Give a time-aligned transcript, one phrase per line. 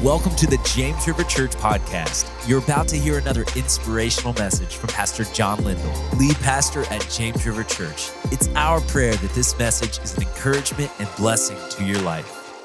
[0.00, 2.28] Welcome to the James River Church podcast.
[2.48, 7.46] You're about to hear another inspirational message from Pastor John Lindell, lead pastor at James
[7.46, 8.10] River Church.
[8.32, 12.58] It's our prayer that this message is an encouragement and blessing to your life.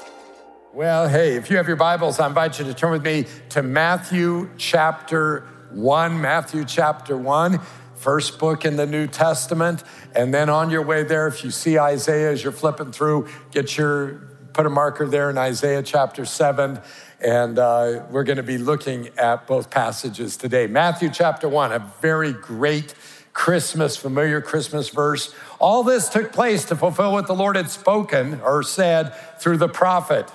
[0.72, 3.62] Well, hey, if you have your Bibles, I invite you to turn with me to
[3.62, 6.20] Matthew chapter 1.
[6.20, 7.60] Matthew chapter 1,
[7.94, 9.84] first book in the New Testament.
[10.16, 13.76] And then on your way there, if you see Isaiah as you're flipping through, get
[13.76, 16.80] your put a marker there in Isaiah chapter 7.
[17.20, 20.66] And uh, we're going to be looking at both passages today.
[20.68, 22.94] Matthew chapter 1, a very great
[23.32, 25.34] Christmas, familiar Christmas verse.
[25.58, 29.68] All this took place to fulfill what the Lord had spoken or said through the
[29.68, 30.30] prophet.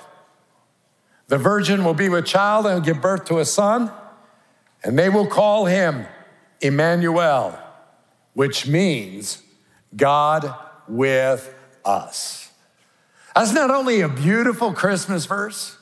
[1.28, 3.92] The virgin will be with child and give birth to a son,
[4.84, 6.06] and they will call him
[6.60, 7.58] Emmanuel,
[8.34, 9.42] which means
[9.96, 10.54] God
[10.88, 11.54] with
[11.86, 12.52] us.
[13.36, 15.78] That's not only a beautiful Christmas verse,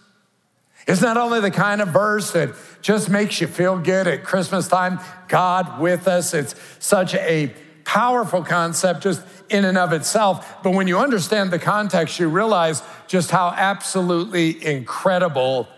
[0.91, 4.67] it's not only the kind of verse that just makes you feel good at Christmas
[4.67, 6.34] time, God with us.
[6.34, 7.53] It's such a
[7.86, 10.62] powerful concept just in and of itself.
[10.64, 15.69] But when you understand the context, you realize just how absolutely incredible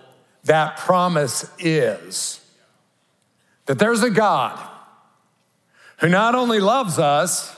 [0.46, 2.40] that promise is.
[3.68, 4.60] That there's a God
[6.00, 7.56] who not only loves us,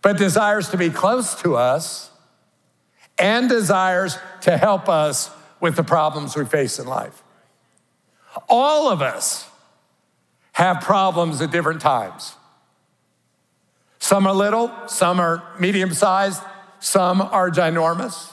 [0.00, 2.10] but desires to be close to us
[3.18, 7.22] and desires to help us with the problems we face in life.
[8.48, 9.48] All of us
[10.52, 12.34] have problems at different times.
[13.98, 16.42] Some are little, some are medium sized,
[16.80, 18.32] some are ginormous.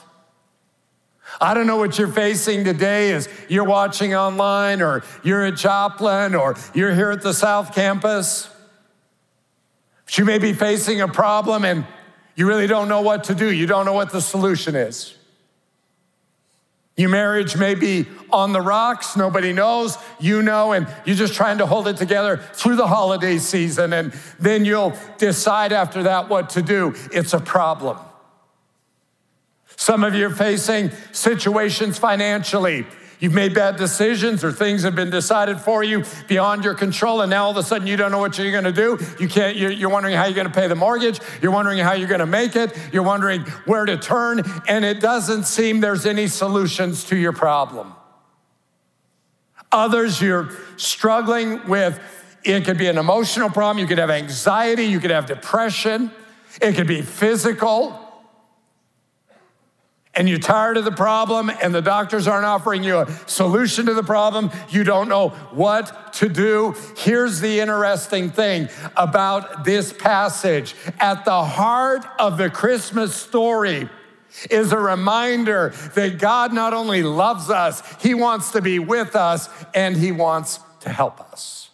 [1.40, 6.34] I don't know what you're facing today as you're watching online or you're at Joplin
[6.34, 8.48] or you're here at the South Campus.
[10.04, 11.84] But you may be facing a problem and
[12.36, 13.50] you really don't know what to do.
[13.52, 15.14] You don't know what the solution is.
[16.96, 21.58] Your marriage may be on the rocks, nobody knows, you know, and you're just trying
[21.58, 26.50] to hold it together through the holiday season, and then you'll decide after that what
[26.50, 26.94] to do.
[27.12, 27.98] It's a problem.
[29.76, 32.86] Some of you are facing situations financially
[33.18, 37.30] You've made bad decisions or things have been decided for you beyond your control, and
[37.30, 38.98] now all of a sudden you don't know what you're going to do.
[39.18, 41.18] You can't, you're wondering how you're going to pay the mortgage.
[41.40, 42.76] You're wondering how you're going to make it.
[42.92, 47.94] You're wondering where to turn, and it doesn't seem there's any solutions to your problem.
[49.72, 51.98] Others, you're struggling with,
[52.44, 53.78] it could be an emotional problem.
[53.78, 54.84] You could have anxiety.
[54.84, 56.10] You could have depression.
[56.62, 58.05] It could be physical
[60.16, 63.94] and you're tired of the problem and the doctors aren't offering you a solution to
[63.94, 66.74] the problem, you don't know what to do.
[66.96, 73.88] Here's the interesting thing about this passage at the heart of the Christmas story
[74.50, 79.48] is a reminder that God not only loves us, He wants to be with us
[79.74, 81.65] and He wants to help us.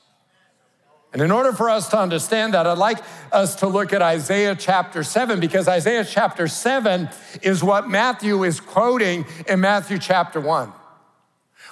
[1.12, 2.98] And in order for us to understand that, I'd like
[3.30, 7.10] us to look at Isaiah chapter 7 because Isaiah chapter 7
[7.42, 10.72] is what Matthew is quoting in Matthew chapter 1.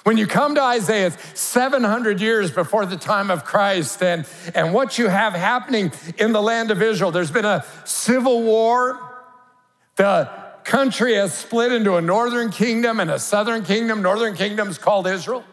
[0.03, 4.25] When you come to Isaiah, 700 years before the time of Christ, and,
[4.55, 8.99] and what you have happening in the land of Israel, there's been a civil war.
[9.97, 10.29] The
[10.63, 14.01] country has split into a northern kingdom and a southern kingdom.
[14.01, 15.43] Northern kingdom's called Israel,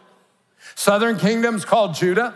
[0.75, 2.33] southern kingdom's called Judah.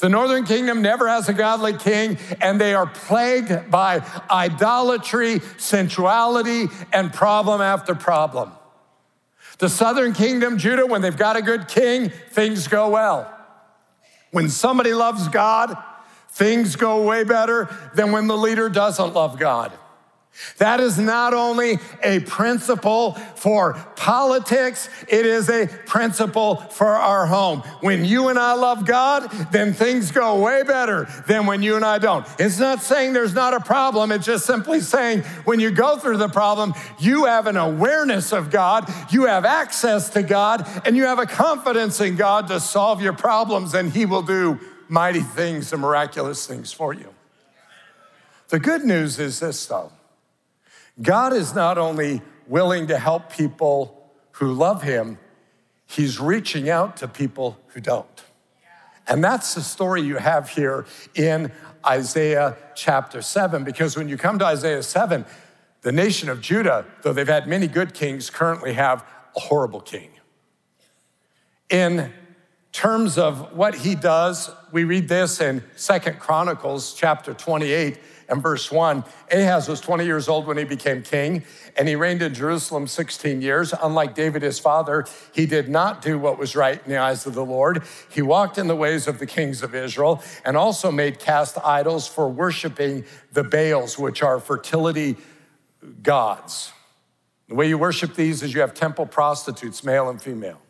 [0.00, 6.66] The northern kingdom never has a godly king, and they are plagued by idolatry, sensuality,
[6.92, 8.52] and problem after problem.
[9.58, 13.34] The southern kingdom, Judah, when they've got a good king, things go well.
[14.30, 15.76] When somebody loves God,
[16.30, 19.72] things go way better than when the leader doesn't love God.
[20.58, 27.60] That is not only a principle for politics, it is a principle for our home.
[27.80, 31.84] When you and I love God, then things go way better than when you and
[31.84, 32.26] I don't.
[32.38, 36.18] It's not saying there's not a problem, it's just simply saying when you go through
[36.18, 41.04] the problem, you have an awareness of God, you have access to God, and you
[41.04, 44.58] have a confidence in God to solve your problems, and He will do
[44.88, 47.14] mighty things and miraculous things for you.
[48.48, 49.92] The good news is this, though.
[51.00, 55.18] God is not only willing to help people who love him,
[55.86, 58.06] he's reaching out to people who don't.
[59.06, 60.84] And that's the story you have here
[61.14, 61.50] in
[61.86, 65.24] Isaiah chapter 7, because when you come to Isaiah 7,
[65.82, 69.04] the nation of Judah, though they've had many good kings, currently have
[69.36, 70.10] a horrible king.
[71.70, 72.12] In
[72.72, 77.98] terms of what he does, we read this in Second Chronicles chapter 28.
[78.28, 79.04] And verse 1.
[79.32, 81.44] Ahaz was 20 years old when he became king,
[81.76, 83.72] and he reigned in Jerusalem 16 years.
[83.82, 87.34] Unlike David, his father, he did not do what was right in the eyes of
[87.34, 87.82] the Lord.
[88.10, 92.06] He walked in the ways of the kings of Israel and also made cast idols
[92.06, 95.16] for worshiping the Baals, which are fertility
[96.02, 96.72] gods.
[97.48, 100.60] The way you worship these is you have temple prostitutes, male and female.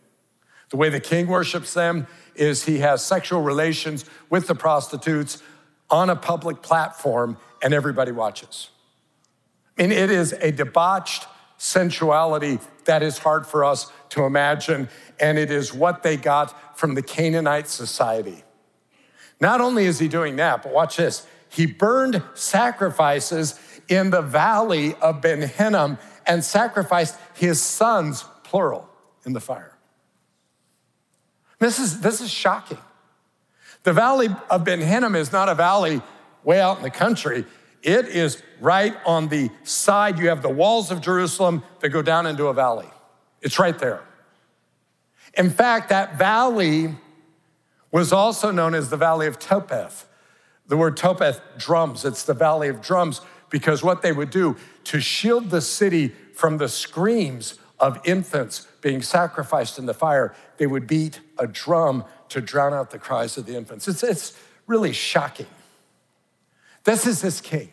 [0.71, 2.07] The way the king worships them
[2.37, 5.43] is he has sexual relations with the prostitutes
[5.91, 8.71] on a public platform and everybody watches.
[9.79, 11.27] I mean, it is a debauched
[11.57, 14.89] sensuality that is hard for us to imagine,
[15.21, 18.43] and it is what they got from the Canaanite society.
[19.41, 21.27] Not only is he doing that, but watch this.
[21.49, 23.59] He burned sacrifices
[23.89, 28.89] in the valley of Ben Hinnom and sacrificed his sons, plural,
[29.25, 29.77] in the fire.
[31.59, 32.79] This is, this is shocking.
[33.83, 36.03] The valley of Ben Hinnom is not a valley
[36.45, 37.45] way out in the country.
[37.83, 40.19] It is right on the side.
[40.19, 42.89] You have the walls of Jerusalem that go down into a valley.
[43.41, 44.03] It's right there.
[45.35, 46.95] In fact, that valley
[47.91, 50.07] was also known as the Valley of Topheth.
[50.67, 52.05] The word Topheth, drums.
[52.05, 53.21] It's the Valley of Drums
[53.51, 59.01] because what they would do to shield the city from the screams of infants being
[59.01, 63.47] sacrificed in the fire, they would beat a drum to drown out the cries of
[63.47, 63.89] the infants.
[63.89, 65.47] It's, it's really shocking.
[66.89, 67.69] This is this king.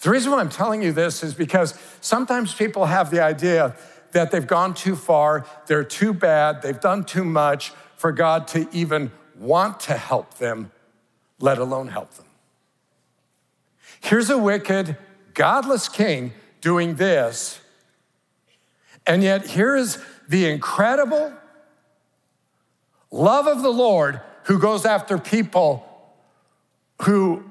[0.00, 3.76] The reason why I'm telling you this is because sometimes people have the idea
[4.12, 8.66] that they've gone too far, they're too bad, they've done too much for God to
[8.72, 10.72] even want to help them,
[11.40, 12.24] let alone help them.
[14.00, 14.96] Here's a wicked,
[15.34, 16.32] godless king
[16.62, 17.60] doing this,
[19.06, 21.34] and yet here is the incredible
[23.10, 25.91] love of the Lord who goes after people
[27.02, 27.42] who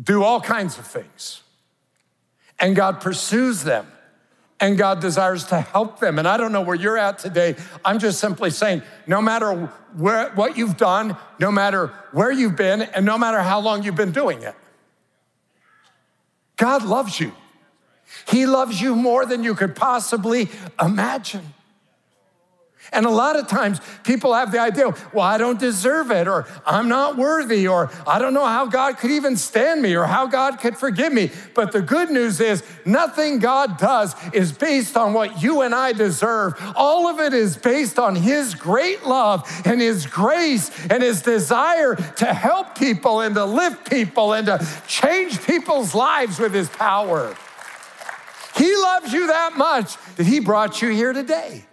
[0.00, 1.42] do all kinds of things.
[2.58, 3.86] And God pursues them
[4.60, 6.18] and God desires to help them.
[6.18, 7.54] And I don't know where you're at today.
[7.84, 9.52] I'm just simply saying no matter
[9.96, 13.94] where, what you've done, no matter where you've been, and no matter how long you've
[13.94, 14.54] been doing it,
[16.56, 17.32] God loves you.
[18.26, 20.48] He loves you more than you could possibly
[20.80, 21.54] imagine.
[22.92, 26.46] And a lot of times people have the idea, well, I don't deserve it, or
[26.64, 30.26] I'm not worthy, or I don't know how God could even stand me, or how
[30.26, 31.30] God could forgive me.
[31.54, 35.92] But the good news is, nothing God does is based on what you and I
[35.92, 36.54] deserve.
[36.74, 41.94] All of it is based on His great love and His grace and His desire
[41.94, 47.36] to help people and to lift people and to change people's lives with His power.
[48.56, 51.67] He loves you that much that He brought you here today.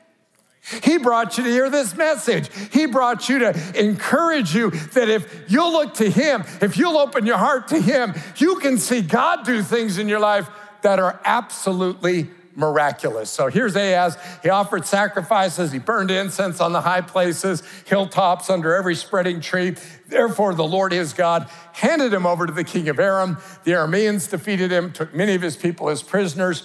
[0.83, 2.49] He brought you to hear this message.
[2.71, 7.25] He brought you to encourage you that if you'll look to Him, if you'll open
[7.25, 10.49] your heart to Him, you can see God do things in your life
[10.81, 13.29] that are absolutely miraculous.
[13.29, 14.17] So here's Ahaz.
[14.41, 19.75] He offered sacrifices, he burned incense on the high places, hilltops, under every spreading tree.
[20.07, 23.37] Therefore, the Lord his God handed him over to the king of Aram.
[23.65, 26.63] The Arameans defeated him, took many of his people as prisoners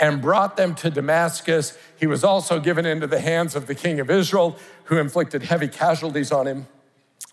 [0.00, 1.76] and brought them to Damascus.
[1.98, 5.68] He was also given into the hands of the king of Israel, who inflicted heavy
[5.68, 6.66] casualties on him.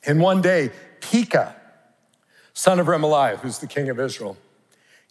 [0.05, 1.55] And one day, Pekah,
[2.53, 4.37] son of Remaliah, who's the king of Israel,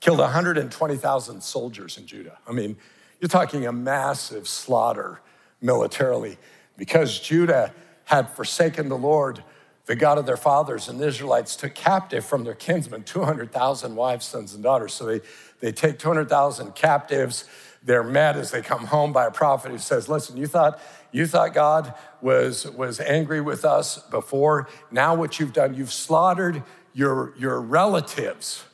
[0.01, 2.39] killed 120,000 soldiers in Judah.
[2.47, 2.77] I mean,
[3.21, 5.21] you're talking a massive slaughter
[5.63, 6.37] militarily
[6.77, 7.73] because Judah
[8.05, 9.43] had forsaken the Lord,
[9.87, 14.27] the God of their fathers, and the Israelites took captive from their kinsmen 200,000 wives,
[14.27, 14.93] sons, and daughters.
[14.93, 15.21] So they
[15.61, 17.45] they take 200,000 captives.
[17.83, 20.81] They're met as they come home by a prophet who says, Listen, you thought,
[21.13, 24.69] you thought God was, was angry with us before.
[24.91, 26.63] Now, what you've done, you've slaughtered
[26.93, 28.65] your, your relatives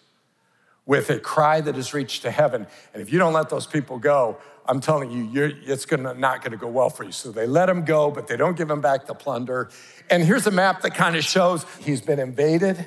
[0.87, 2.67] with a cry that has reached to heaven.
[2.93, 6.57] And if you don't let those people go, I'm telling you, it's gonna, not gonna
[6.57, 7.13] go well for you.
[7.13, 9.71] So they let him go, but they don't give him back the plunder.
[10.11, 12.87] And here's a map that kind of shows he's been invaded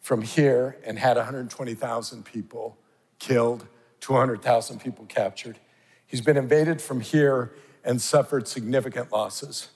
[0.00, 2.78] from here and had 120,000 people
[3.18, 3.66] killed,
[4.00, 5.58] 200,000 people captured.
[6.06, 7.52] He's been invaded from here
[7.84, 9.68] and suffered significant losses.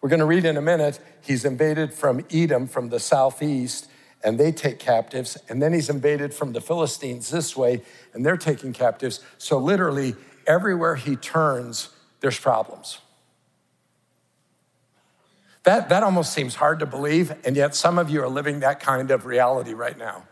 [0.00, 3.88] We're going to read in a minute, he's invaded from Edom from the southeast,
[4.22, 5.38] and they take captives.
[5.48, 9.20] And then he's invaded from the Philistines this way, and they're taking captives.
[9.38, 10.14] So, literally,
[10.46, 12.98] everywhere he turns, there's problems.
[15.64, 18.80] That, that almost seems hard to believe, and yet some of you are living that
[18.80, 20.24] kind of reality right now.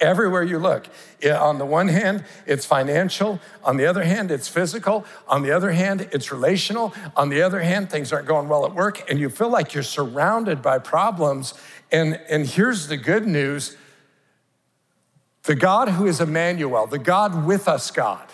[0.00, 0.86] Everywhere you look,
[1.24, 3.40] on the one hand, it's financial.
[3.64, 5.04] On the other hand, it's physical.
[5.28, 6.94] On the other hand, it's relational.
[7.16, 9.82] On the other hand, things aren't going well at work, and you feel like you're
[9.82, 11.54] surrounded by problems.
[11.92, 13.76] And, and here's the good news
[15.42, 18.28] The God who is Emmanuel, the God with us God,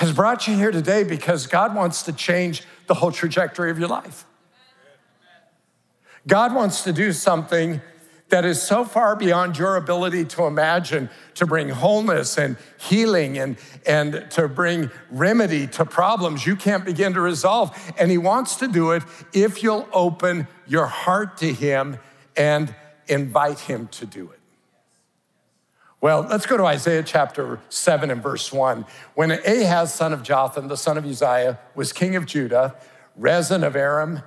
[0.00, 3.88] has brought you here today because God wants to change the whole trajectory of your
[3.88, 4.24] life.
[6.26, 7.82] God wants to do something
[8.30, 13.58] that is so far beyond your ability to imagine to bring wholeness and healing and,
[13.86, 17.76] and to bring remedy to problems you can't begin to resolve.
[17.98, 19.02] And He wants to do it
[19.34, 21.98] if you'll open your heart to Him
[22.38, 22.74] and
[23.06, 24.39] invite Him to do it.
[26.02, 28.86] Well, let's go to Isaiah chapter 7 and verse 1.
[29.14, 32.74] When Ahaz, son of Jotham, the son of Uzziah, was king of Judah,
[33.16, 34.20] Rezin of Aram,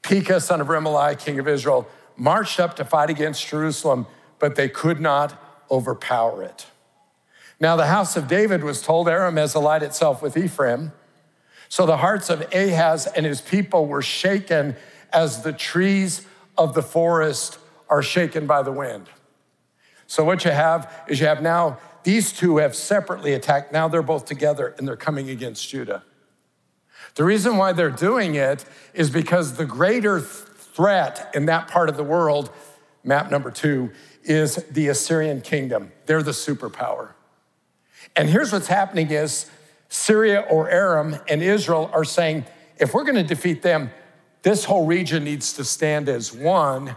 [0.00, 1.86] Pekah, son of Remaliah, king of Israel,
[2.16, 4.06] marched up to fight against Jerusalem,
[4.38, 5.38] but they could not
[5.70, 6.64] overpower it.
[7.60, 10.92] Now, the house of David was told Aram has allied itself with Ephraim.
[11.68, 14.76] So the hearts of Ahaz and his people were shaken
[15.12, 16.26] as the trees
[16.56, 17.58] of the forest
[17.90, 19.08] are shaken by the wind.
[20.06, 23.72] So, what you have is you have now these two have separately attacked.
[23.72, 26.04] Now they're both together and they're coming against Judah.
[27.16, 31.96] The reason why they're doing it is because the greater threat in that part of
[31.96, 32.50] the world,
[33.02, 33.90] map number two,
[34.22, 35.90] is the Assyrian kingdom.
[36.06, 37.14] They're the superpower.
[38.14, 39.50] And here's what's happening is
[39.88, 42.44] Syria or Aram and Israel are saying,
[42.78, 43.90] if we're going to defeat them,
[44.42, 46.94] this whole region needs to stand as one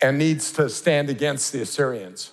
[0.00, 2.32] and needs to stand against the Assyrians.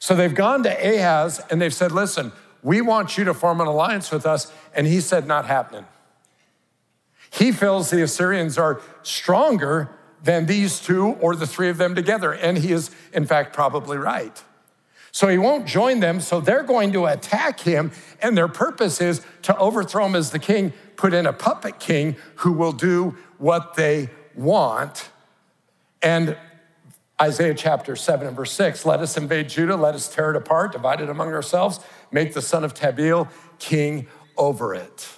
[0.00, 3.66] So they've gone to Ahaz and they've said, listen, we want you to form an
[3.66, 4.52] alliance with us.
[4.74, 5.84] And he said, not happening.
[7.30, 9.90] He feels the Assyrians are stronger
[10.22, 12.32] than these two or the three of them together.
[12.32, 14.42] And he is, in fact, probably right.
[15.12, 16.20] So he won't join them.
[16.20, 17.92] So they're going to attack him.
[18.22, 22.16] And their purpose is to overthrow him as the king, put in a puppet king
[22.36, 25.10] who will do what they want.
[26.02, 26.36] And
[27.20, 30.72] Isaiah chapter 7 and verse 6 let us invade Judah, let us tear it apart,
[30.72, 34.06] divide it among ourselves, make the son of Tabeel king
[34.38, 35.08] over it.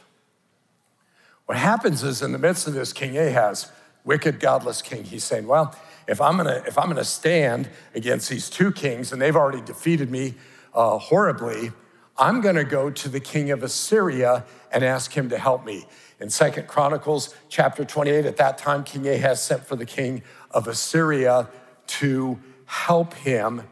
[1.46, 3.70] What happens is in the midst of this, King Ahaz,
[4.04, 5.76] wicked, godless king, he's saying, Well,
[6.08, 10.10] if I'm gonna, if I'm gonna stand against these two kings, and they've already defeated
[10.10, 10.34] me
[10.74, 11.72] uh, horribly,
[12.18, 15.86] I'm gonna go to the king of Assyria and ask him to help me.
[16.20, 20.68] In Second Chronicles chapter 28, at that time, King Ahaz sent for the king of
[20.68, 21.48] Assyria
[21.86, 23.62] to help him.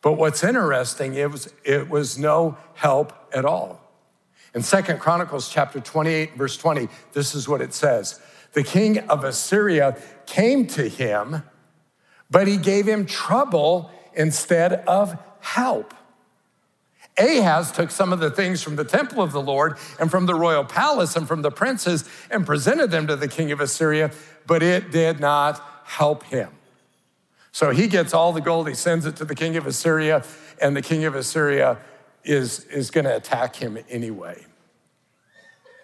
[0.00, 3.80] But what's interesting, it was, it was no help at all.
[4.54, 8.20] In Second Chronicles chapter 28, verse 20, this is what it says.
[8.52, 9.96] The king of Assyria
[10.26, 11.42] came to him,
[12.30, 15.94] but he gave him trouble instead of help.
[17.18, 20.34] Ahaz took some of the things from the temple of the Lord and from the
[20.34, 24.12] royal palace and from the princes and presented them to the king of Assyria,
[24.46, 26.50] but it did not help him.
[27.52, 30.22] So he gets all the gold, he sends it to the king of Assyria,
[30.60, 31.78] and the king of Assyria
[32.24, 34.44] is, is going to attack him anyway.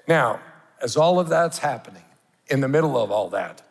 [0.07, 0.41] Now,
[0.83, 2.05] as all of that's happening,
[2.49, 3.63] in the middle of all that,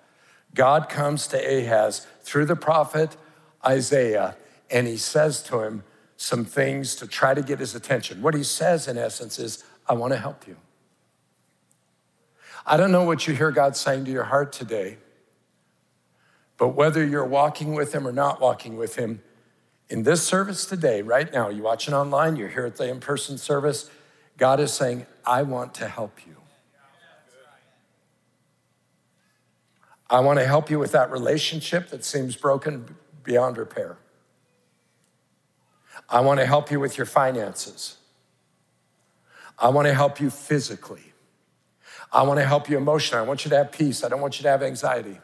[0.55, 3.15] God comes to Ahaz through the prophet
[3.65, 4.35] Isaiah,
[4.69, 5.83] and he says to him
[6.17, 8.21] some things to try to get his attention.
[8.21, 10.57] What he says, in essence, is, I want to help you.
[12.65, 14.97] I don't know what you hear God saying to your heart today,
[16.57, 19.21] but whether you're walking with Him or not walking with Him,
[19.89, 23.37] in this service today, right now, you're watching online, you're here at the in person
[23.37, 23.89] service,
[24.37, 26.35] God is saying, I want to help you.
[30.09, 33.97] I want to help you with that relationship that seems broken beyond repair.
[36.09, 37.97] I want to help you with your finances.
[39.57, 41.13] I want to help you physically.
[42.11, 43.23] I want to help you emotionally.
[43.23, 44.03] I want you to have peace.
[44.03, 45.19] I don't want you to have anxiety.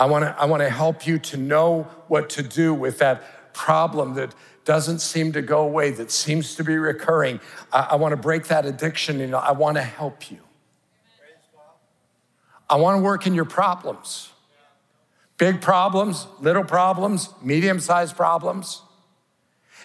[0.00, 3.52] I want to I want to help you to know what to do with that
[3.52, 7.38] problem that doesn't seem to go away, that seems to be recurring.
[7.70, 10.38] I, I want to break that addiction and I want to help you.
[12.68, 14.30] I want to work in your problems.
[15.36, 18.80] Big problems, little problems, medium sized problems.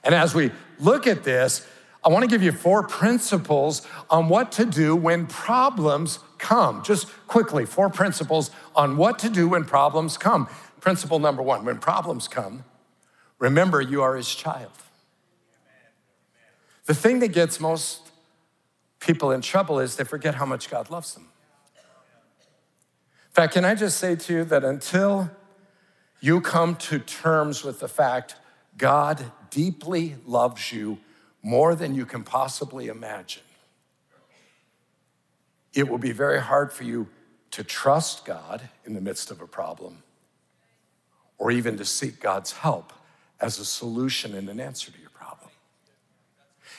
[0.02, 1.68] And as we look at this,
[2.06, 6.84] I want to give you four principles on what to do when problems come.
[6.84, 10.48] Just quickly, four principles on what to do when problems come.
[10.82, 12.64] Principle number one when problems come,
[13.40, 14.72] remember you are his child.
[16.86, 18.12] The thing that gets most
[19.00, 21.28] people in trouble is they forget how much God loves them.
[21.76, 25.30] In fact, can I just say to you that until
[26.22, 28.36] you come to terms with the fact
[28.78, 31.00] God deeply loves you
[31.42, 33.44] more than you can possibly imagine,
[35.74, 37.08] it will be very hard for you
[37.56, 40.04] to trust God in the midst of a problem
[41.38, 42.92] or even to seek God's help
[43.40, 45.50] as a solution and an answer to your problem.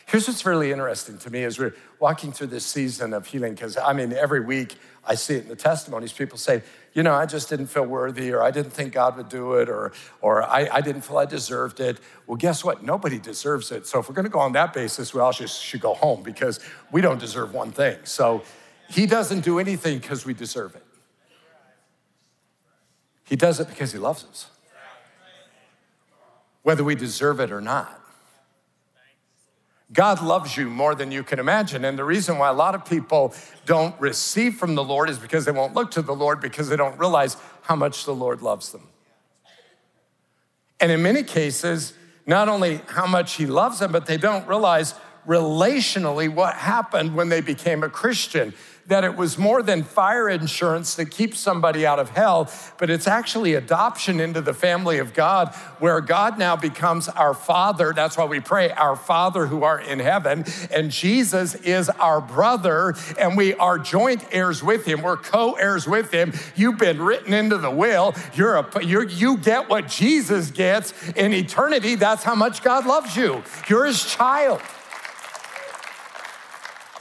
[0.05, 3.79] Here's what's really interesting to me as we're walking through this season of healing, because
[3.79, 6.13] I mean, every week I see it in the testimonies.
[6.13, 9.31] People say, you know, I just didn't feel worthy, or I didn't think God would
[9.31, 12.01] do it, or, or I, I didn't feel I deserved it.
[12.27, 12.83] Well, guess what?
[12.83, 13.87] Nobody deserves it.
[13.87, 16.61] So if we're gonna go on that basis, we all just should go home because
[16.93, 17.97] we don't deserve one thing.
[18.05, 18.43] So
[18.89, 20.85] he doesn't do anything because we deserve it.
[23.25, 24.47] He does it because he loves us,
[26.63, 28.01] whether we deserve it or not.
[29.93, 31.85] God loves you more than you can imagine.
[31.85, 33.35] And the reason why a lot of people
[33.67, 36.77] don't receive from the Lord is because they won't look to the Lord because they
[36.77, 38.83] don't realize how much the Lord loves them.
[40.81, 41.95] And in many cases,
[42.27, 44.95] not only how much He loves them, but they don't realize
[45.27, 48.55] relationally what happened when they became a Christian
[48.89, 53.07] that it was more than fire insurance that keeps somebody out of hell, but it's
[53.07, 57.93] actually adoption into the family of God, where God now becomes our Father.
[57.93, 60.45] That's why we pray, Our Father who art in heaven.
[60.71, 65.03] And Jesus is our brother, and we are joint heirs with him.
[65.03, 66.33] We're co heirs with him.
[66.55, 68.15] You've been written into the will.
[68.35, 71.95] You're a, you're, you get what Jesus gets in eternity.
[71.97, 73.43] That's how much God loves you.
[73.69, 74.61] You're his child.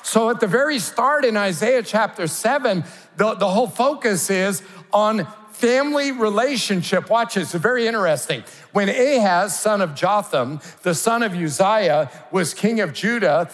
[0.06, 2.84] So at the very start in Isaiah chapter 7,
[3.18, 4.62] the, the whole focus is
[4.94, 7.10] on family relationship.
[7.10, 8.44] Watch this, it's very interesting.
[8.72, 13.50] When Ahaz, son of Jotham, the son of Uzziah, was king of Judah,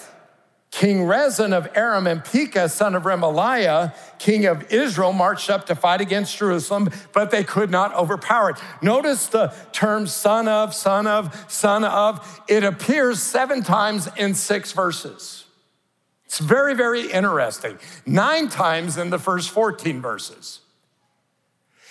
[0.71, 5.75] King Rezin of Aram and Pekah, son of Remaliah, king of Israel, marched up to
[5.75, 8.57] fight against Jerusalem, but they could not overpower it.
[8.81, 12.43] Notice the term son of, son of, son of.
[12.49, 15.40] It appears seven times in six verses.
[16.31, 17.77] It's very, very interesting.
[18.05, 20.61] Nine times in the first 14 verses.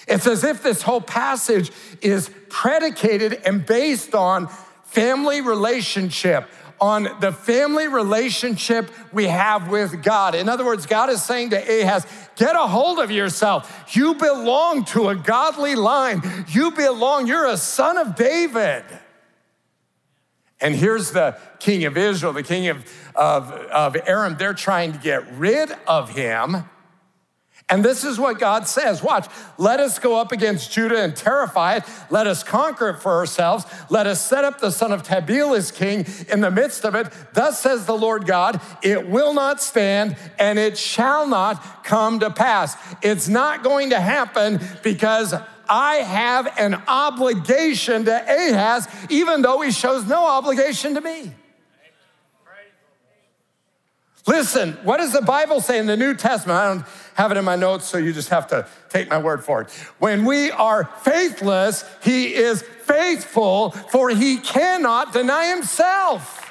[0.09, 1.71] It's as if this whole passage
[2.01, 4.49] is predicated and based on
[4.85, 6.49] family relationship,
[6.81, 10.35] on the family relationship we have with God.
[10.35, 12.07] In other words, God is saying to Ahaz,
[12.37, 13.91] get a hold of yourself.
[13.91, 16.23] You belong to a godly line.
[16.49, 18.85] You belong, you're a son of David.
[20.61, 24.37] And here's the king of Israel, the king of, of, of Aram.
[24.39, 26.65] They're trying to get rid of him.
[27.71, 31.77] And this is what God says Watch, let us go up against Judah and terrify
[31.77, 31.85] it.
[32.11, 33.65] Let us conquer it for ourselves.
[33.89, 37.07] Let us set up the son of Tabeel as king in the midst of it.
[37.33, 42.31] Thus says the Lord God, it will not stand and it shall not come to
[42.31, 42.77] pass.
[43.03, 45.33] It's not going to happen because
[45.71, 51.33] I have an obligation to Ahaz, even though he shows no obligation to me.
[54.27, 56.59] Listen, what does the Bible say in the New Testament?
[56.59, 59.43] I don't have it in my notes, so you just have to take my word
[59.45, 59.71] for it.
[59.99, 66.49] When we are faithless, he is faithful, for he cannot deny himself.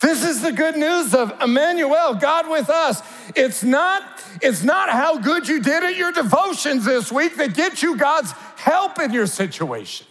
[0.00, 3.02] This is the good news of Emmanuel, God with us.
[3.34, 7.82] It's not it's not how good you did at your devotions this week that gets
[7.82, 10.06] you God's help in your situation.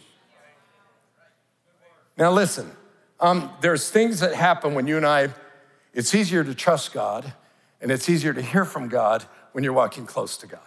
[2.18, 2.72] Now, listen,
[3.20, 5.30] um, there's things that happen when you and I,
[5.94, 7.34] it's easier to trust God
[7.82, 10.60] and it's easier to hear from God when you're walking close to God.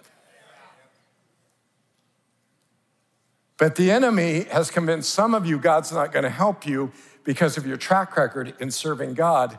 [3.58, 6.92] But the enemy has convinced some of you God's not going to help you
[7.24, 9.58] because of your track record in serving God.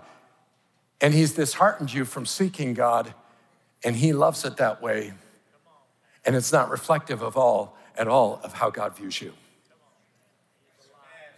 [1.02, 3.14] And he's disheartened you from seeking God
[3.84, 5.13] and he loves it that way.
[6.26, 9.34] And it's not reflective of all at all of how God views you.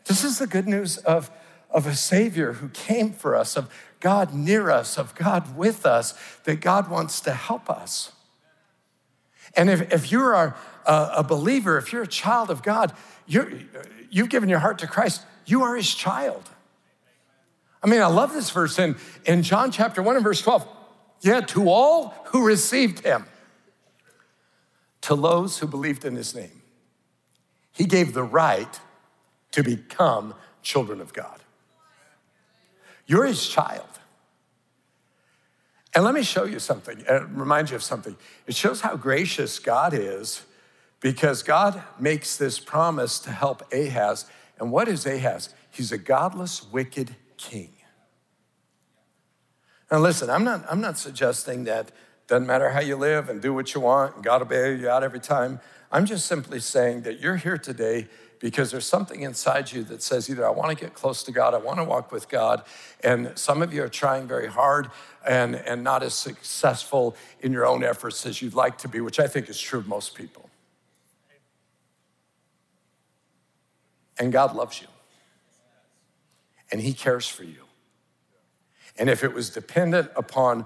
[0.06, 1.30] This is the good news of,
[1.70, 6.16] of a Savior who came for us, of God near us, of God with us,
[6.46, 8.12] that God wants to help us.
[9.56, 12.94] And if, if you're a, a believer, if you're a child of God,
[13.28, 13.52] you're,
[14.10, 16.50] you've given your heart to Christ, you are his child.
[17.82, 20.68] I mean, I love this verse in, in John chapter 1 and verse 12.
[21.22, 23.26] Yet to all who received him,
[25.02, 26.62] to those who believed in his name,
[27.72, 28.80] he gave the right
[29.52, 31.42] to become children of God.
[33.06, 33.88] You're his child.
[35.96, 38.16] And let me show you something, uh, remind you of something.
[38.46, 40.44] It shows how gracious God is
[41.00, 44.26] because God makes this promise to help Ahaz.
[44.60, 45.50] And what is Ahaz?
[45.72, 47.72] He's a godless, wicked king.
[49.92, 51.92] Now, listen, I'm not, I'm not suggesting that
[52.28, 54.88] doesn't matter how you live and do what you want and God will bail you
[54.88, 55.60] out every time.
[55.92, 58.08] I'm just simply saying that you're here today
[58.40, 61.54] because there's something inside you that says either I want to get close to God,
[61.54, 62.64] I want to walk with God,
[63.04, 64.92] and some of you are trying very hard
[65.28, 69.20] and, and not as successful in your own efforts as you'd like to be, which
[69.20, 70.50] I think is true of most people.
[74.18, 74.88] And God loves you,
[76.72, 77.69] and He cares for you.
[79.00, 80.66] And if it was dependent upon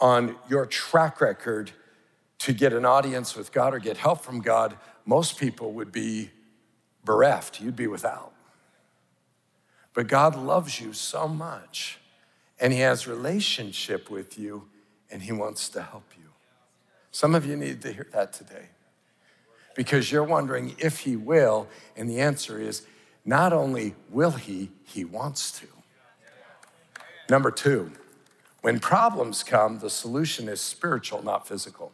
[0.00, 1.72] on your track record
[2.38, 6.30] to get an audience with God or get help from God, most people would be
[7.04, 8.32] bereft, you'd be without.
[9.92, 11.98] But God loves you so much,
[12.60, 14.68] and He has relationship with you,
[15.10, 16.30] and He wants to help you.
[17.10, 18.66] Some of you need to hear that today
[19.74, 21.66] because you're wondering if He will,
[21.96, 22.82] and the answer is
[23.24, 25.66] not only will He, He wants to.
[27.28, 27.92] Number two,
[28.62, 31.92] when problems come, the solution is spiritual, not physical.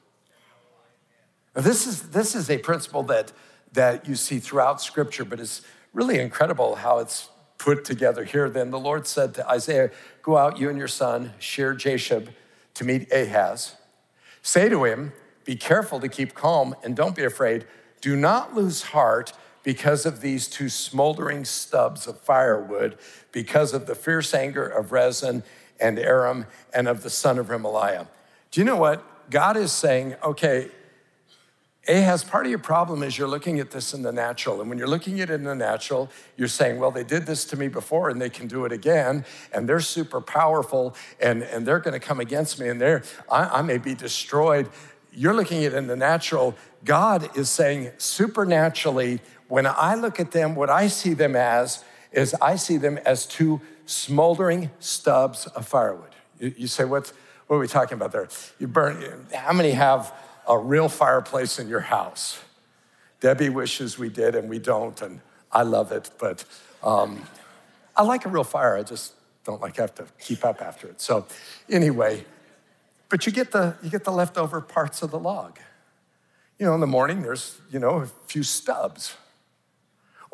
[1.55, 3.33] Now, this is, this is a principle that
[3.75, 5.61] that you see throughout Scripture, but it's
[5.93, 8.49] really incredible how it's put together here.
[8.49, 9.91] Then the Lord said to Isaiah,
[10.23, 12.29] Go out, you and your son, Shear Jashub,
[12.75, 13.75] to meet Ahaz.
[14.43, 15.13] Say to him,
[15.45, 17.67] Be careful to keep calm and don't be afraid.
[18.01, 19.33] Do not lose heart
[19.65, 22.97] because of these two smoldering stubs of firewood,
[23.33, 25.43] because of the fierce anger of Rezin
[25.81, 28.07] and Aram and of the son of Remaliah.
[28.53, 29.05] Do you know what?
[29.31, 30.69] God is saying, okay,
[31.87, 34.61] Ahaz, part of your problem is you're looking at this in the natural.
[34.61, 37.45] And when you're looking at it in the natural, you're saying, well, they did this
[37.47, 39.27] to me before and they can do it again.
[39.53, 43.59] And they're super powerful and, and they're going to come against me and they're, I,
[43.59, 44.71] I may be destroyed.
[45.13, 46.55] You're looking at it in the natural.
[46.85, 52.35] God is saying, supernaturally, when I look at them, what I see them as is
[52.41, 56.15] I see them as two smoldering stubs of firewood.
[56.39, 57.13] You, you say, what's,
[57.47, 58.29] what are we talking about there?
[58.59, 60.13] You burn, how many have
[60.47, 62.41] a real fireplace in your house.
[63.21, 66.45] Debbie wishes we did, and we don't, and I love it, but
[66.83, 67.23] um,
[67.97, 68.77] I like a real fire.
[68.77, 71.01] I just don't like have to keep up after it.
[71.01, 71.27] So,
[71.71, 72.25] anyway,
[73.09, 75.59] but you get the you get the leftover parts of the log.
[76.59, 79.17] You know, in the morning there's you know a few stubs,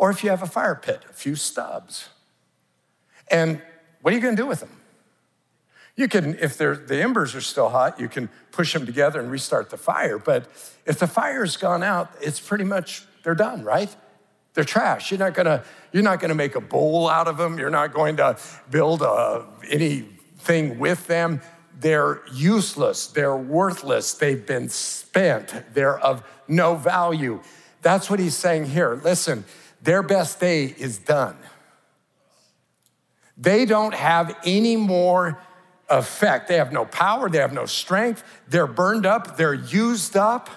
[0.00, 2.08] or if you have a fire pit, a few stubs.
[3.30, 3.60] And
[4.00, 4.70] what are you going to do with them?
[5.94, 9.68] You can, if the embers are still hot, you can push them together and restart
[9.68, 10.16] the fire.
[10.16, 10.46] But
[10.86, 13.94] if the fire's gone out, it's pretty much, they're done, right?
[14.54, 15.10] They're trash.
[15.10, 17.58] You're not gonna, you're not gonna make a bowl out of them.
[17.58, 18.38] You're not going to
[18.70, 21.42] build a, uh, anything with them.
[21.78, 23.08] They're useless.
[23.08, 24.14] They're worthless.
[24.14, 25.74] They've been spent.
[25.74, 27.42] They're of no value.
[27.82, 28.98] That's what he's saying here.
[29.04, 29.44] Listen,
[29.82, 31.36] their best day is done.
[33.36, 35.40] They don't have any more
[35.88, 36.48] effect.
[36.48, 40.50] They have no power, they have no strength, they're burned up, they're used up.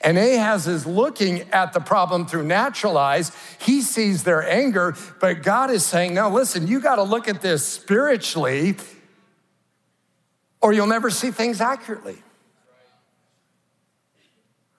[0.00, 3.30] And Ahaz is looking at the problem through natural eyes.
[3.60, 7.40] He sees their anger, but God is saying, now listen, you got to look at
[7.40, 8.76] this spiritually,
[10.60, 12.16] or you'll never see things accurately.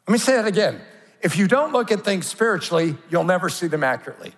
[0.07, 0.81] Let me say that again.
[1.21, 4.33] If you don't look at things spiritually, you'll never see them accurately.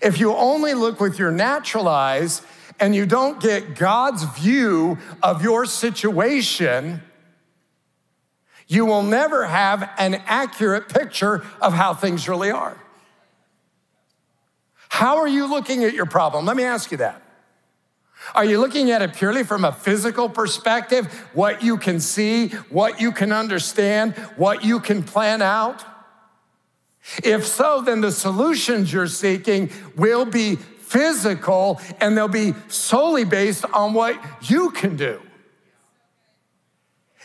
[0.00, 2.42] If you only look with your natural eyes,
[2.80, 7.02] and you don't get God's view of your situation,
[8.66, 12.76] you will never have an accurate picture of how things really are.
[14.88, 16.46] How are you looking at your problem?
[16.46, 17.22] Let me ask you that.
[18.34, 23.00] Are you looking at it purely from a physical perspective, what you can see, what
[23.00, 25.84] you can understand, what you can plan out?
[27.22, 33.64] If so, then the solutions you're seeking will be physical, and they'll be solely based
[33.66, 35.20] on what you can do.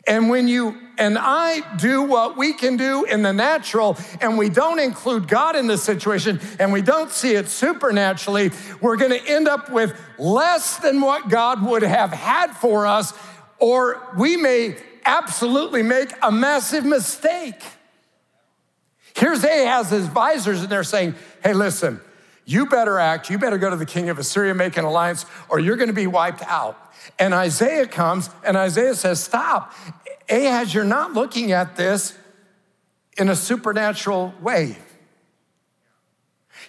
[0.05, 4.49] And when you and I do what we can do in the natural, and we
[4.49, 9.47] don't include God in the situation, and we don't see it supernaturally, we're gonna end
[9.47, 13.13] up with less than what God would have had for us,
[13.59, 17.61] or we may absolutely make a massive mistake.
[19.15, 22.01] Here's Ahaz's advisors, and they're saying, hey, listen,
[22.45, 25.59] you better act, you better go to the king of Assyria, make an alliance, or
[25.59, 26.77] you're gonna be wiped out.
[27.19, 29.73] And Isaiah comes and Isaiah says, Stop.
[30.29, 32.17] Ahaz, you're not looking at this
[33.17, 34.77] in a supernatural way.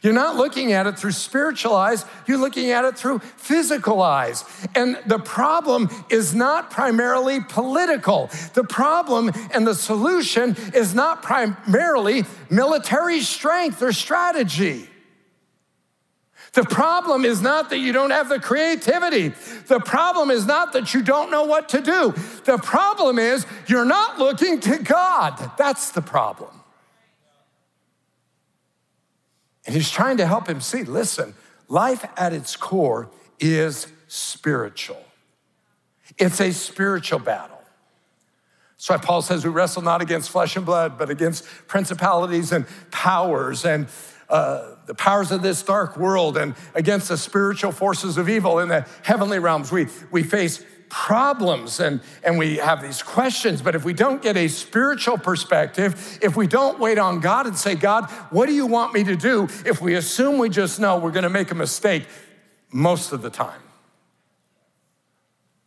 [0.03, 4.45] You're not looking at it through spiritual eyes, you're looking at it through physical eyes.
[4.75, 8.29] And the problem is not primarily political.
[8.53, 14.91] The problem and the solution is not primarily military strength or strategy.
[16.55, 19.29] The problem is not that you don't have the creativity.
[19.67, 22.15] The problem is not that you don't know what to do.
[22.45, 25.51] The problem is you're not looking to God.
[25.59, 26.51] That's the problem.
[29.67, 31.35] And he's trying to help him see listen,
[31.69, 35.03] life at its core is spiritual,
[36.19, 37.59] it's a spiritual battle.
[38.77, 42.67] That's why Paul says we wrestle not against flesh and blood, but against principalities and
[42.91, 43.89] powers and
[44.29, 48.69] uh, the powers of this dark world and against the spiritual forces of evil in
[48.69, 49.73] the heavenly realms.
[49.73, 54.37] We, we face problems and, and we have these questions, but if we don't get
[54.37, 58.67] a spiritual perspective, if we don't wait on God and say, God, what do you
[58.67, 59.49] want me to do?
[59.67, 62.07] If we assume we just know, we're gonna make a mistake
[62.73, 63.61] most of the time.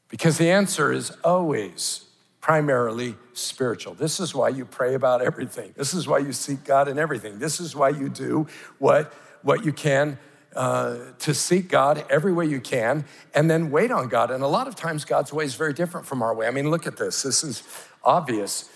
[0.10, 2.07] Because the answer is always
[2.48, 3.94] primarily spiritual.
[3.94, 5.74] This is why you pray about everything.
[5.76, 7.40] This is why you seek God in everything.
[7.40, 8.48] This is why you do
[8.80, 10.18] what, what you can
[10.56, 13.04] uh, to seek God every way you can
[13.36, 14.32] and then wait on God.
[14.32, 16.48] And a lot of times, God's way is very different from our way.
[16.48, 17.22] I mean, look at this.
[17.22, 17.64] This is
[18.02, 18.70] obvious.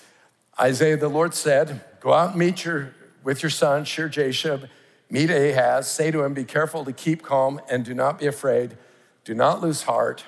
[0.59, 4.67] Isaiah, the Lord said, Go out and meet your, with your son, Shear-jashub,
[5.09, 8.75] meet Ahaz, say to him, Be careful to keep calm and do not be afraid,
[9.23, 10.25] do not lose heart.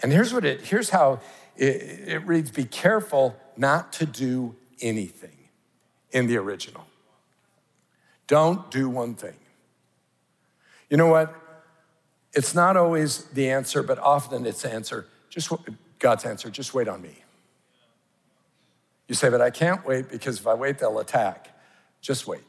[0.00, 1.20] And here's what it, here's how
[1.58, 5.36] it, it reads Be careful not to do anything
[6.12, 6.86] in the original.
[8.26, 9.36] Don't do one thing.
[10.88, 11.34] You know what?
[12.32, 15.06] It's not always the answer, but often it's the answer.
[15.28, 15.52] Just
[15.98, 17.24] God's answer, just wait on me.
[19.08, 21.48] You say, but I can't wait because if I wait, they'll attack.
[22.00, 22.42] Just wait.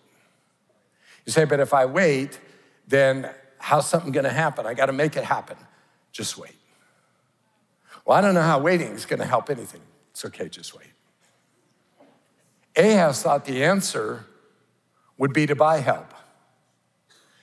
[1.25, 2.39] You say, but if I wait,
[2.87, 4.65] then how's something gonna happen?
[4.65, 5.57] I gotta make it happen.
[6.11, 6.58] Just wait.
[8.09, 9.81] Well, I don't know how waiting is going to help anything.
[10.09, 10.87] It's okay, just wait.
[12.75, 14.25] Ahaz thought the answer
[15.19, 16.15] would be to buy help.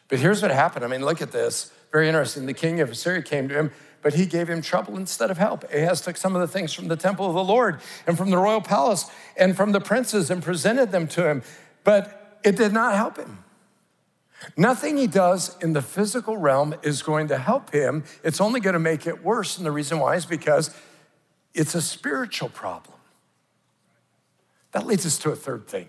[0.09, 0.85] But here's what happened.
[0.85, 1.71] I mean, look at this.
[1.93, 2.47] Very interesting.
[2.47, 3.71] The king of Assyria came to him,
[4.03, 5.63] but he gave him trouble instead of help.
[5.73, 8.37] Ahaz took some of the things from the temple of the Lord and from the
[8.37, 11.43] royal palace and from the princes and presented them to him,
[11.85, 13.45] but it did not help him.
[14.57, 18.05] Nothing he does in the physical realm is going to help him.
[18.23, 19.57] It's only going to make it worse.
[19.57, 20.75] And the reason why is because
[21.55, 22.97] it's a spiritual problem.
[24.73, 25.89] That leads us to a third thing.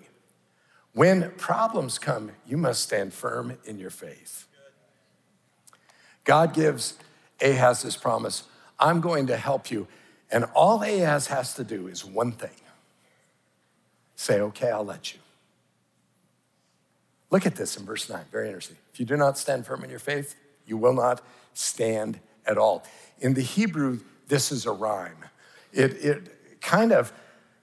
[0.93, 4.47] When problems come, you must stand firm in your faith.
[6.23, 6.95] God gives
[7.41, 8.43] Ahaz this promise
[8.79, 9.87] I'm going to help you.
[10.31, 12.49] And all Ahaz has to do is one thing
[14.15, 15.19] say, okay, I'll let you.
[17.29, 18.77] Look at this in verse 9, very interesting.
[18.91, 20.35] If you do not stand firm in your faith,
[20.65, 21.21] you will not
[21.53, 22.83] stand at all.
[23.19, 25.25] In the Hebrew, this is a rhyme.
[25.73, 27.11] It, it kind of,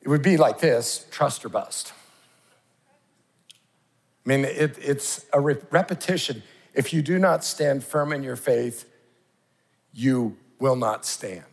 [0.02, 1.92] it would be like this trust or bust.
[4.24, 6.42] I mean, it, it's a re- repetition.
[6.74, 8.88] If you do not stand firm in your faith,
[9.92, 11.44] you will not stand.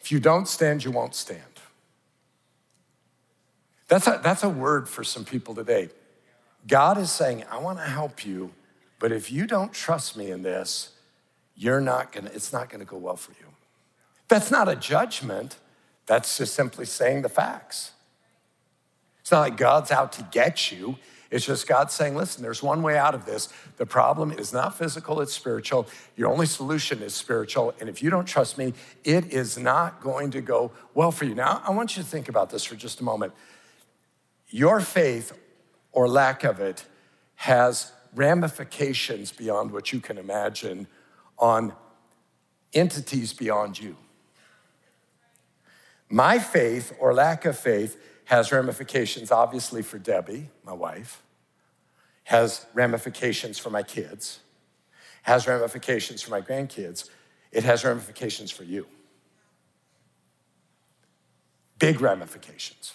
[0.00, 1.42] If you don't stand, you won't stand.
[3.88, 5.90] That's a, that's a word for some people today.
[6.66, 8.52] God is saying, I want to help you,
[8.98, 10.90] but if you don't trust me in this,
[11.56, 13.46] you're not gonna, it's not gonna go well for you.
[14.28, 15.56] That's not a judgment,
[16.06, 17.92] that's just simply saying the facts.
[19.20, 20.96] It's not like God's out to get you.
[21.30, 23.48] It's just God saying, listen, there's one way out of this.
[23.76, 25.86] The problem is not physical, it's spiritual.
[26.16, 27.72] Your only solution is spiritual.
[27.78, 31.34] And if you don't trust me, it is not going to go well for you.
[31.36, 33.32] Now, I want you to think about this for just a moment.
[34.48, 35.32] Your faith
[35.92, 36.84] or lack of it
[37.36, 40.86] has ramifications beyond what you can imagine
[41.38, 41.72] on
[42.72, 43.96] entities beyond you.
[46.08, 51.22] My faith or lack of faith has ramifications, obviously, for Debbie, my wife,
[52.24, 54.40] has ramifications for my kids,
[55.22, 57.08] has ramifications for my grandkids,
[57.52, 58.86] it has ramifications for you.
[61.78, 62.92] Big ramifications.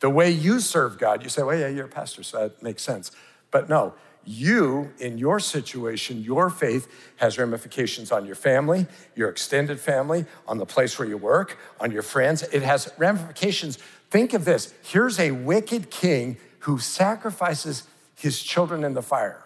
[0.00, 2.82] The way you serve God, you say, well, yeah, you're a pastor, so that makes
[2.82, 3.10] sense.
[3.50, 9.80] But no, you, in your situation, your faith has ramifications on your family, your extended
[9.80, 12.42] family, on the place where you work, on your friends.
[12.42, 13.78] It has ramifications.
[14.10, 17.84] Think of this here's a wicked king who sacrifices
[18.16, 19.42] his children in the fire.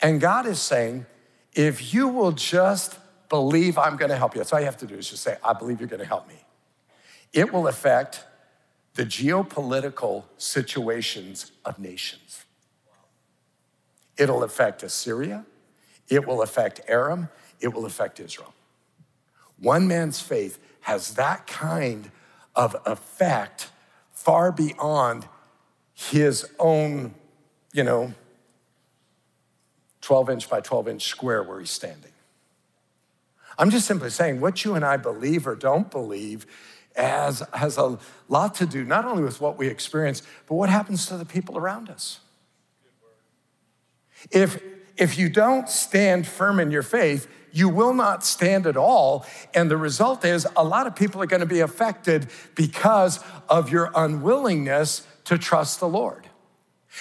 [0.00, 1.06] And God is saying,
[1.54, 2.98] if you will just
[3.30, 5.54] believe I'm gonna help you, that's all you have to do is just say, I
[5.54, 6.44] believe you're gonna help me.
[7.32, 8.24] It will affect
[8.94, 12.44] the geopolitical situations of nations.
[14.16, 15.44] It'll affect Assyria,
[16.08, 17.28] it will affect Aram,
[17.60, 18.54] it will affect Israel.
[19.58, 22.10] One man's faith has that kind
[22.54, 23.70] of effect
[24.12, 25.26] far beyond
[25.94, 27.14] his own,
[27.72, 28.14] you know,
[30.02, 32.12] 12 inch by 12 inch square where he's standing.
[33.56, 36.46] I'm just simply saying what you and I believe or don't believe
[36.94, 41.06] has, has a lot to do not only with what we experience, but what happens
[41.06, 42.20] to the people around us.
[44.30, 44.62] If,
[44.96, 49.24] if you don't stand firm in your faith, you will not stand at all.
[49.54, 53.70] And the result is a lot of people are going to be affected because of
[53.70, 56.28] your unwillingness to trust the Lord.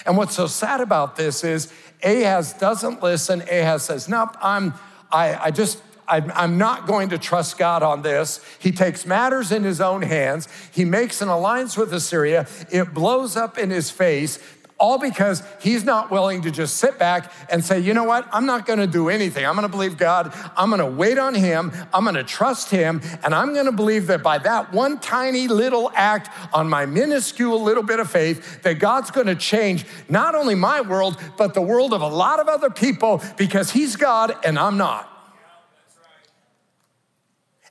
[0.05, 1.71] And what's so sad about this is
[2.03, 3.41] Ahaz doesn't listen.
[3.41, 4.73] Ahaz says, Nope, I'm,
[5.11, 8.39] I, I just, I'm not going to trust God on this.
[8.59, 10.47] He takes matters in his own hands.
[10.71, 12.47] He makes an alliance with Assyria.
[12.71, 14.39] It blows up in his face
[14.83, 18.45] all because he's not willing to just sit back and say, you know what, I'm
[18.45, 19.45] not gonna do anything.
[19.45, 20.33] I'm gonna believe God.
[20.57, 21.71] I'm gonna wait on him.
[21.93, 22.99] I'm gonna trust him.
[23.23, 27.83] And I'm gonna believe that by that one tiny little act on my minuscule little
[27.83, 32.01] bit of faith, that God's gonna change not only my world, but the world of
[32.01, 35.12] a lot of other people because he's God and I'm not.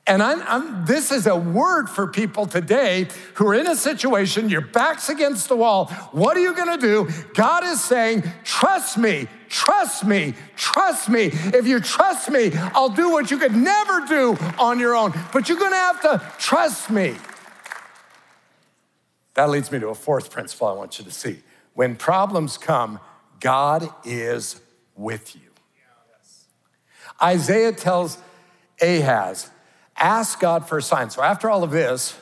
[0.05, 4.49] And I'm, I'm, this is a word for people today who are in a situation,
[4.49, 5.85] your back's against the wall.
[6.11, 7.07] What are you gonna do?
[7.35, 11.31] God is saying, trust me, trust me, trust me.
[11.31, 15.47] If you trust me, I'll do what you could never do on your own, but
[15.47, 17.15] you're gonna have to trust me.
[19.35, 21.41] That leads me to a fourth principle I want you to see.
[21.75, 22.99] When problems come,
[23.39, 24.59] God is
[24.97, 25.41] with you.
[27.21, 28.17] Isaiah tells
[28.81, 29.49] Ahaz,
[29.97, 31.09] ask God for a sign.
[31.09, 32.17] So after all of this,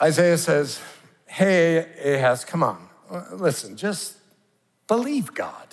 [0.00, 0.80] Isaiah says,
[1.26, 2.88] Hey, Ahaz, come on.
[3.32, 4.16] Listen, just
[4.88, 5.68] believe God.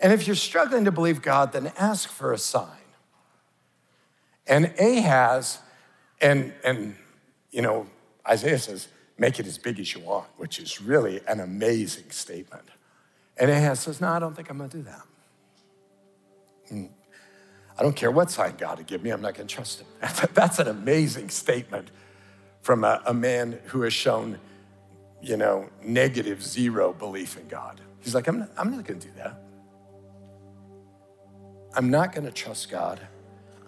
[0.00, 2.68] And if you're struggling to believe God, then ask for a sign.
[4.46, 5.58] And Ahaz,
[6.20, 6.96] and, and
[7.50, 7.86] you know,
[8.26, 8.88] Isaiah says,
[9.18, 12.64] make it as big as you want, which is really an amazing statement.
[13.36, 15.02] And Ahaz says, no, I don't think I'm gonna do that.
[16.68, 16.84] Hmm.
[17.78, 19.86] I don't care what sign God would give me, I'm not gonna trust him.
[20.34, 21.90] That's an amazing statement
[22.60, 24.38] from a, a man who has shown,
[25.22, 27.80] you know, negative zero belief in God.
[28.00, 29.40] He's like, I'm not, I'm not gonna do that.
[31.74, 33.00] I'm not gonna trust God.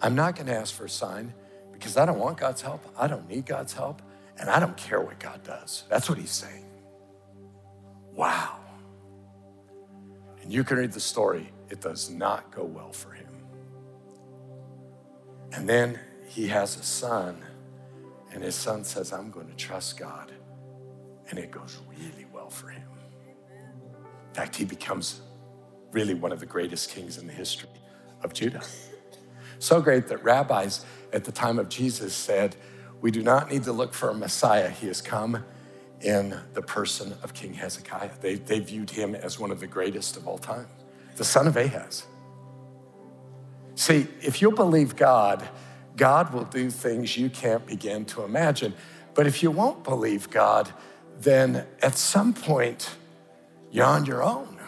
[0.01, 1.33] I'm not gonna ask for a sign
[1.71, 2.83] because I don't want God's help.
[2.97, 4.01] I don't need God's help.
[4.37, 5.83] And I don't care what God does.
[5.89, 6.65] That's what he's saying.
[8.13, 8.57] Wow.
[10.41, 13.30] And you can read the story, it does not go well for him.
[15.53, 17.43] And then he has a son,
[18.31, 20.31] and his son says, I'm going to trust God.
[21.29, 22.87] And it goes really well for him.
[24.29, 25.21] In fact, he becomes
[25.91, 27.69] really one of the greatest kings in the history
[28.23, 28.61] of Judah.
[29.59, 32.55] So great that rabbis at the time of Jesus said,
[33.01, 34.69] We do not need to look for a Messiah.
[34.69, 35.43] He has come
[36.01, 38.11] in the person of King Hezekiah.
[38.21, 40.67] They, they viewed him as one of the greatest of all time,
[41.15, 42.07] the son of Ahaz.
[43.75, 45.47] See, if you'll believe God,
[45.95, 48.73] God will do things you can't begin to imagine.
[49.13, 50.71] But if you won't believe God,
[51.19, 52.95] then at some point,
[53.71, 54.59] you're on your own.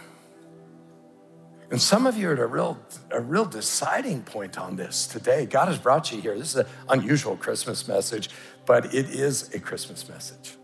[1.71, 2.77] And some of you are at a real,
[3.09, 5.47] a real deciding point on this today.
[5.47, 6.37] God has brought you here.
[6.37, 8.29] This is an unusual Christmas message,
[8.67, 10.55] but it is a Christmas message.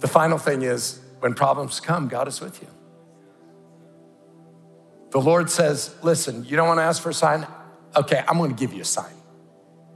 [0.00, 2.68] The final thing is when problems come, God is with you.
[5.12, 7.46] The Lord says, Listen, you don't want to ask for a sign?
[7.94, 9.12] Okay, I'm going to give you a sign.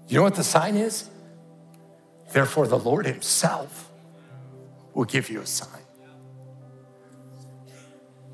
[0.09, 1.11] You know what the sign is?
[2.33, 3.91] Therefore, the Lord Himself
[4.93, 5.81] will give you a sign.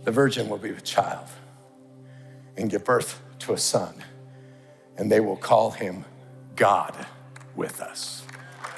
[0.05, 1.29] The virgin will be with child
[2.57, 3.95] and give birth to a son,
[4.97, 6.05] and they will call him
[6.57, 6.95] God
[7.55, 8.25] with us.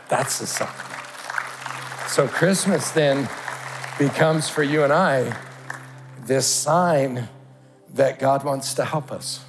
[0.09, 0.69] That's the sign.
[2.09, 3.29] So, Christmas then
[3.99, 5.37] becomes for you and I
[6.27, 7.29] this sign
[7.95, 9.45] that God wants to help us.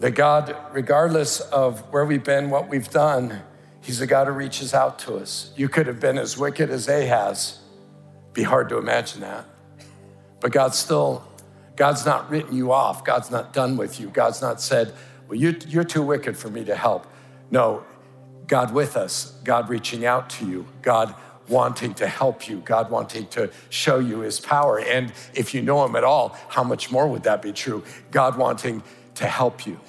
[0.00, 3.42] That God, regardless of where we've been, what we've done,
[3.80, 5.50] He's a God who reaches out to us.
[5.56, 7.58] You could have been as wicked as Ahaz.
[8.34, 9.46] Be hard to imagine that.
[10.40, 11.26] But God still,
[11.74, 13.02] God's not written you off.
[13.04, 14.08] God's not done with you.
[14.08, 14.92] God's not said,
[15.26, 17.06] well, you, you're too wicked for me to help.
[17.50, 17.82] No,
[18.46, 21.14] God with us, God reaching out to you, God
[21.48, 24.78] wanting to help you, God wanting to show you his power.
[24.80, 27.84] And if you know him at all, how much more would that be true?
[28.10, 28.82] God wanting
[29.16, 29.80] to help you.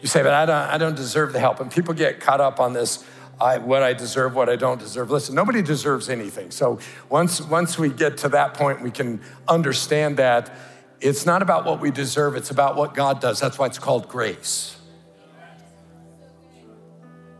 [0.00, 1.60] You say, but I don't, I don't deserve the help.
[1.60, 3.04] And people get caught up on this
[3.40, 5.10] I, what I deserve, what I don't deserve.
[5.10, 6.50] Listen, nobody deserves anything.
[6.50, 10.54] So once, once we get to that point, we can understand that
[11.00, 13.40] it's not about what we deserve, it's about what God does.
[13.40, 14.76] That's why it's called grace.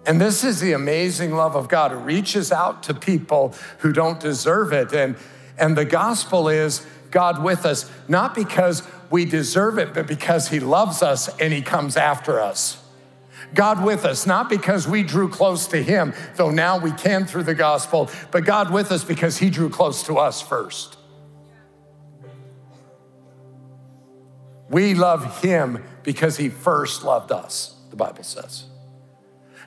[0.07, 1.92] And this is the amazing love of God.
[1.92, 4.92] It reaches out to people who don't deserve it.
[4.92, 5.16] And,
[5.59, 10.61] and the gospel is God with us, not because we deserve it, but because He
[10.61, 12.82] loves us and He comes after us.
[13.55, 17.44] God with us, not because we drew close to Him, though now we can through
[17.44, 20.96] the gospel, but God with us because He drew close to us first.
[24.68, 28.64] We love Him because He first loved us, the Bible says.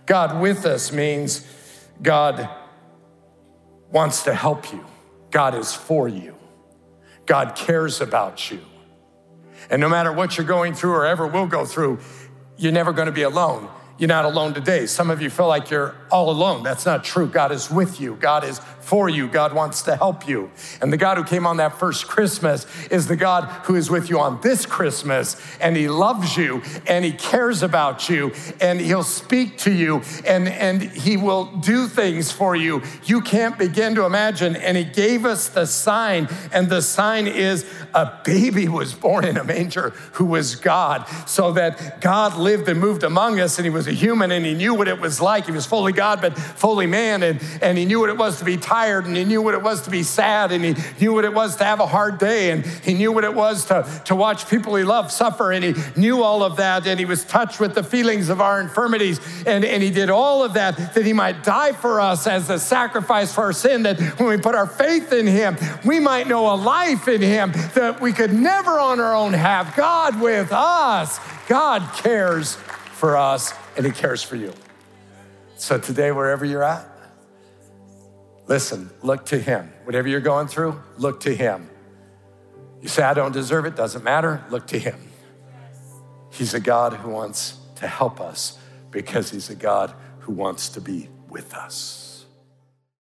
[0.08, 1.46] God with us means
[2.02, 2.50] God
[3.92, 4.84] wants to help you,
[5.30, 6.36] God is for you,
[7.26, 8.62] God cares about you.
[9.70, 12.00] And no matter what you're going through or ever will go through,
[12.56, 13.70] you're never going to be alone.
[13.98, 14.86] You're not alone today.
[14.86, 16.64] Some of you feel like you're all alone.
[16.64, 17.28] That's not true.
[17.28, 18.16] God is with you.
[18.16, 19.28] God is for you.
[19.28, 20.50] God wants to help you.
[20.82, 24.10] And the God who came on that first Christmas is the God who is with
[24.10, 25.36] you on this Christmas.
[25.60, 30.48] And He loves you and He cares about you and He'll speak to you and,
[30.48, 34.56] and He will do things for you you can't begin to imagine.
[34.56, 39.38] And He gave us the sign, and the sign is a baby was born in
[39.38, 43.70] a manger who was God, so that God lived and moved among us and He
[43.70, 45.46] was a human and He knew what it was like.
[45.46, 48.46] He was fully God, but fully man, and, and He knew what it was to
[48.46, 51.26] be tired and he knew what it was to be sad and he knew what
[51.26, 54.16] it was to have a hard day and he knew what it was to, to
[54.16, 57.60] watch people he loved suffer and he knew all of that and he was touched
[57.60, 61.12] with the feelings of our infirmities and, and he did all of that that he
[61.12, 64.68] might die for us as a sacrifice for our sin that when we put our
[64.68, 69.00] faith in him we might know a life in him that we could never on
[69.00, 69.76] our own have.
[69.76, 71.20] God with us.
[71.48, 72.54] God cares
[72.92, 74.54] for us and he cares for you.
[75.56, 76.97] So today wherever you're at
[78.48, 79.72] Listen, look to Him.
[79.84, 81.70] Whatever you're going through, look to Him.
[82.82, 84.44] You say, I don't deserve it, doesn't matter.
[84.50, 84.96] Look to Him.
[86.32, 88.58] He's a God who wants to help us
[88.92, 92.07] because He's a God who wants to be with us.